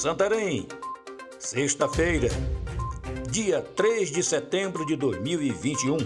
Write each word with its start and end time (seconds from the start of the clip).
Santarém, 0.00 0.66
sexta-feira, 1.38 2.30
dia 3.30 3.60
3 3.60 4.10
de 4.10 4.22
setembro 4.22 4.86
de 4.86 4.96
2021. 4.96 5.98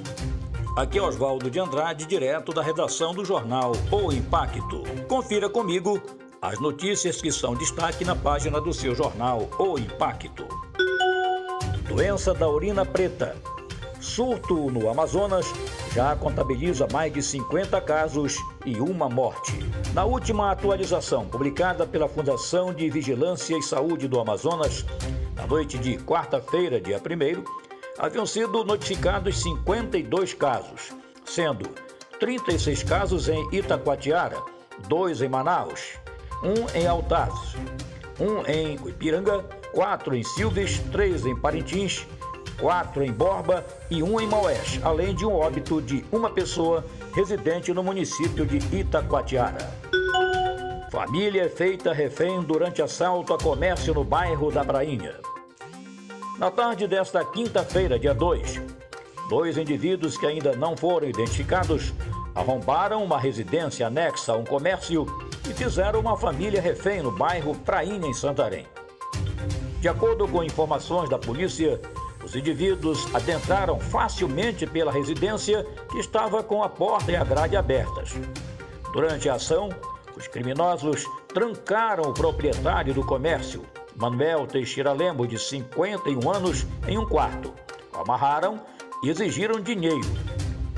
Aqui 0.76 0.98
é 0.98 1.00
Oswaldo 1.00 1.48
de 1.48 1.60
Andrade, 1.60 2.04
direto 2.04 2.52
da 2.52 2.60
redação 2.60 3.14
do 3.14 3.24
jornal 3.24 3.70
O 3.92 4.10
Impacto. 4.10 4.82
Confira 5.06 5.48
comigo 5.48 6.02
as 6.42 6.58
notícias 6.58 7.22
que 7.22 7.30
são 7.30 7.54
destaque 7.54 8.04
na 8.04 8.16
página 8.16 8.60
do 8.60 8.72
seu 8.72 8.96
jornal 8.96 9.48
O 9.60 9.78
Impacto. 9.78 10.44
Doença 11.88 12.34
da 12.34 12.48
urina 12.48 12.84
preta. 12.84 13.36
Surto 14.00 14.72
no 14.72 14.90
Amazonas 14.90 15.46
já 15.94 16.16
contabiliza 16.16 16.88
mais 16.92 17.12
de 17.12 17.22
50 17.22 17.80
casos 17.82 18.36
e 18.66 18.80
uma 18.80 19.08
morte. 19.08 19.52
Na 19.94 20.04
última 20.04 20.50
atualização, 20.50 21.24
publicada 21.24 21.86
pela 21.86 22.08
Fundação 22.08 22.74
de 22.74 22.90
Vigilância 22.90 23.56
e 23.56 23.62
Saúde 23.62 24.08
do 24.08 24.18
Amazonas, 24.18 24.84
na 25.36 25.46
noite 25.46 25.78
de 25.78 25.96
quarta-feira, 25.98 26.80
dia 26.80 26.98
1, 26.98 27.44
haviam 27.96 28.26
sido 28.26 28.64
notificados 28.64 29.40
52 29.40 30.34
casos, 30.34 30.92
sendo 31.24 31.70
36 32.18 32.82
casos 32.82 33.28
em 33.28 33.48
Itacoatiara, 33.52 34.42
dois 34.88 35.22
em 35.22 35.28
Manaus, 35.28 35.92
um 36.42 36.76
em 36.76 36.88
Altaz, 36.88 37.54
um 38.18 38.44
em 38.50 38.74
Ipiranga, 38.88 39.44
quatro 39.72 40.16
em 40.16 40.24
Silves, 40.24 40.80
três 40.90 41.24
em 41.24 41.36
Parintins, 41.36 42.04
quatro 42.58 43.02
em 43.02 43.12
Borba 43.12 43.64
e 43.90 44.02
um 44.02 44.20
em 44.20 44.26
Maués, 44.26 44.80
além 44.82 45.14
de 45.14 45.26
um 45.26 45.32
óbito 45.32 45.80
de 45.80 46.04
uma 46.10 46.30
pessoa 46.30 46.84
residente 47.14 47.72
no 47.72 47.82
município 47.82 48.46
de 48.46 48.58
Itacoatiara. 48.76 49.70
Família 50.90 51.44
é 51.44 51.48
feita 51.48 51.92
refém 51.92 52.40
durante 52.42 52.80
assalto 52.80 53.34
a 53.34 53.38
comércio 53.38 53.92
no 53.92 54.04
bairro 54.04 54.50
da 54.50 54.64
Prainha. 54.64 55.16
Na 56.38 56.50
tarde 56.50 56.86
desta 56.86 57.24
quinta-feira, 57.24 57.98
dia 57.98 58.14
2, 58.14 58.60
dois 59.28 59.56
indivíduos 59.56 60.16
que 60.16 60.26
ainda 60.26 60.54
não 60.56 60.76
foram 60.76 61.08
identificados 61.08 61.92
arrombaram 62.34 63.02
uma 63.02 63.18
residência 63.18 63.86
anexa 63.86 64.32
a 64.32 64.36
um 64.36 64.44
comércio 64.44 65.06
e 65.48 65.52
fizeram 65.52 66.00
uma 66.00 66.16
família 66.16 66.60
refém 66.60 67.02
no 67.02 67.12
bairro 67.12 67.54
Prainha, 67.54 68.08
em 68.08 68.14
Santarém. 68.14 68.66
De 69.80 69.88
acordo 69.88 70.26
com 70.26 70.42
informações 70.42 71.08
da 71.08 71.18
polícia, 71.18 71.80
os 72.24 72.34
indivíduos 72.34 73.06
adentraram 73.14 73.78
facilmente 73.78 74.66
pela 74.66 74.90
residência 74.90 75.64
que 75.90 75.98
estava 75.98 76.42
com 76.42 76.62
a 76.62 76.68
porta 76.68 77.12
e 77.12 77.16
a 77.16 77.22
grade 77.22 77.54
abertas. 77.54 78.14
Durante 78.92 79.28
a 79.28 79.34
ação, 79.34 79.68
os 80.16 80.26
criminosos 80.26 81.04
trancaram 81.28 82.04
o 82.04 82.14
proprietário 82.14 82.94
do 82.94 83.04
comércio, 83.04 83.62
Manuel 83.94 84.46
Teixeira 84.46 84.92
Lemos, 84.92 85.28
de 85.28 85.38
51 85.38 86.30
anos, 86.30 86.66
em 86.88 86.96
um 86.96 87.06
quarto. 87.06 87.52
O 87.92 88.00
amarraram 88.00 88.60
e 89.02 89.10
exigiram 89.10 89.60
dinheiro. 89.60 90.08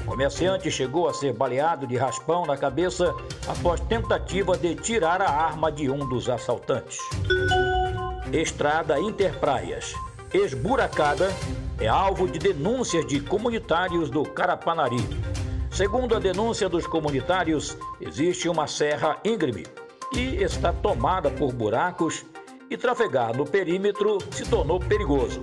O 0.02 0.04
comerciante 0.04 0.70
chegou 0.70 1.08
a 1.08 1.14
ser 1.14 1.32
baleado 1.32 1.86
de 1.86 1.96
raspão 1.96 2.44
na 2.44 2.56
cabeça 2.56 3.14
após 3.46 3.80
tentativa 3.80 4.56
de 4.56 4.74
tirar 4.74 5.22
a 5.22 5.30
arma 5.30 5.70
de 5.70 5.88
um 5.90 5.98
dos 6.08 6.28
assaltantes. 6.28 6.98
Estrada 8.32 8.98
Interpraias 8.98 9.94
esburacada 10.32 11.32
é 11.78 11.86
alvo 11.86 12.26
de 12.26 12.38
denúncias 12.38 13.06
de 13.06 13.20
comunitários 13.20 14.10
do 14.10 14.22
Carapanari. 14.22 15.04
Segundo 15.70 16.16
a 16.16 16.18
denúncia 16.18 16.68
dos 16.68 16.86
comunitários, 16.86 17.76
existe 18.00 18.48
uma 18.48 18.66
serra 18.66 19.18
íngreme 19.24 19.64
que 20.12 20.36
está 20.42 20.72
tomada 20.72 21.30
por 21.30 21.52
buracos 21.52 22.24
e 22.70 22.76
trafegar 22.76 23.36
no 23.36 23.44
perímetro 23.44 24.18
se 24.30 24.44
tornou 24.44 24.80
perigoso. 24.80 25.42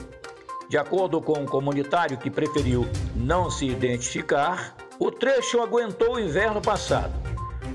De 0.70 0.78
acordo 0.78 1.22
com 1.22 1.40
um 1.40 1.46
comunitário 1.46 2.18
que 2.18 2.32
preferiu 2.32 2.88
não 3.16 3.50
se 3.50 3.68
identificar, 3.68 4.76
o 5.00 5.12
trecho 5.12 5.62
aguentou 5.62 6.16
o 6.16 6.20
inverno 6.20 6.62
passado, 6.62 7.14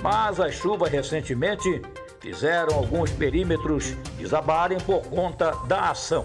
mas 0.02 0.40
as 0.40 0.54
chuvas 0.54 0.90
recentemente 0.90 1.80
fizeram 2.20 2.74
alguns 2.74 3.10
perímetros 3.12 3.94
desabarem 4.18 4.78
por 4.78 5.02
conta 5.02 5.52
da 5.66 5.90
ação. 5.90 6.24